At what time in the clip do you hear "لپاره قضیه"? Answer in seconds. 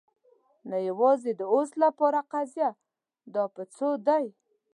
1.83-2.71